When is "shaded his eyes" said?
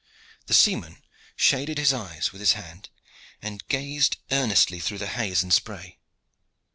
1.35-2.31